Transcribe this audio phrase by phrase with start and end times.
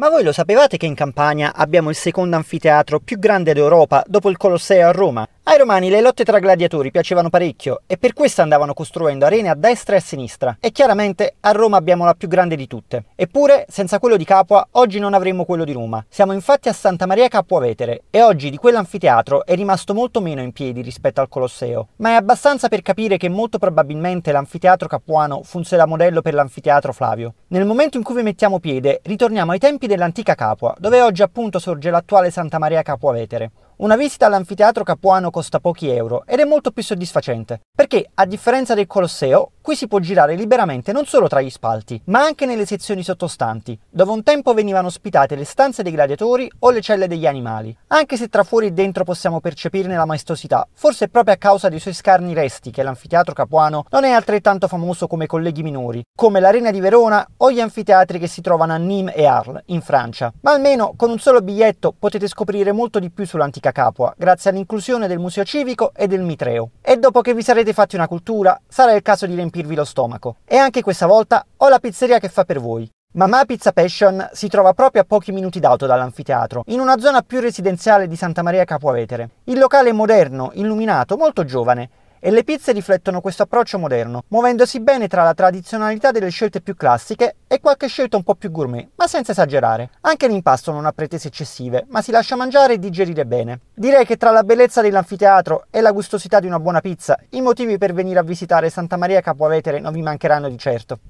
[0.00, 4.30] Ma voi lo sapevate che in Campania abbiamo il secondo anfiteatro più grande d'Europa dopo
[4.30, 5.28] il Colosseo a Roma?
[5.50, 9.56] Ai romani le lotte tra gladiatori piacevano parecchio e per questo andavano costruendo arene a
[9.56, 10.56] destra e a sinistra.
[10.60, 13.06] E chiaramente a Roma abbiamo la più grande di tutte.
[13.16, 16.04] Eppure, senza quello di Capua, oggi non avremmo quello di Roma.
[16.08, 20.40] Siamo infatti a Santa Maria Capua Vetere e oggi di quell'anfiteatro è rimasto molto meno
[20.40, 21.88] in piedi rispetto al Colosseo.
[21.96, 26.92] Ma è abbastanza per capire che molto probabilmente l'anfiteatro capuano funse da modello per l'anfiteatro
[26.92, 27.34] Flavio.
[27.48, 31.58] Nel momento in cui vi mettiamo piede, ritorniamo ai tempi dell'antica Capua, dove oggi appunto
[31.58, 33.50] sorge l'attuale Santa Maria Capua Vetere.
[33.80, 38.74] Una visita all'anfiteatro capuano costa pochi euro ed è molto più soddisfacente, perché a differenza
[38.74, 42.66] del Colosseo, qui si può girare liberamente non solo tra gli spalti, ma anche nelle
[42.66, 47.26] sezioni sottostanti, dove un tempo venivano ospitate le stanze dei gladiatori o le celle degli
[47.26, 47.74] animali.
[47.86, 51.70] Anche se tra fuori e dentro possiamo percepirne la maestosità, forse è proprio a causa
[51.70, 56.40] dei suoi scarni resti che l'anfiteatro capuano non è altrettanto famoso come colleghi minori, come
[56.40, 60.30] l'Arena di Verona o gli anfiteatri che si trovano a Nîmes e Arles, in Francia.
[60.42, 65.06] Ma almeno con un solo biglietto potete scoprire molto di più sull'antica Capua, grazie all'inclusione
[65.06, 66.70] del Museo Civico e del Mitreo.
[66.80, 70.36] E dopo che vi sarete fatti una cultura, sarà il caso di riempirvi lo stomaco.
[70.44, 72.90] E anche questa volta ho la pizzeria che fa per voi.
[73.12, 77.40] Mamma Pizza Passion si trova proprio a pochi minuti d'auto dall'anfiteatro, in una zona più
[77.40, 79.30] residenziale di Santa Maria Capua Vetere.
[79.44, 84.78] Il locale è moderno, illuminato, molto giovane e le pizze riflettono questo approccio moderno, muovendosi
[84.80, 89.06] bene tra la tradizionalità delle scelte più classiche qualche scelta un po' più gourmet, ma
[89.06, 89.90] senza esagerare.
[90.00, 93.60] Anche l'impasto non ha pretese eccessive, ma si lascia mangiare e digerire bene.
[93.74, 97.78] Direi che tra la bellezza dell'anfiteatro e la gustosità di una buona pizza, i motivi
[97.78, 100.98] per venire a visitare Santa Maria Capuavetere non vi mancheranno di certo.